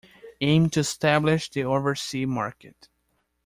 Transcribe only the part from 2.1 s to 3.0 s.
market.